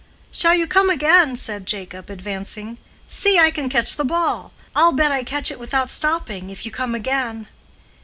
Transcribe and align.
"Shall 0.31 0.55
you 0.55 0.65
come 0.65 0.89
again?" 0.89 1.35
said 1.35 1.67
Jacob, 1.67 2.09
advancing. 2.09 2.79
"See, 3.07 3.37
I 3.37 3.51
can 3.51 3.69
catch 3.69 3.95
the 3.97 4.03
ball; 4.03 4.51
I'll 4.75 4.93
bet 4.93 5.11
I 5.11 5.23
catch 5.23 5.51
it 5.51 5.59
without 5.59 5.91
stopping, 5.91 6.49
if 6.49 6.65
you 6.65 6.71
come 6.71 6.95
again." 6.95 7.47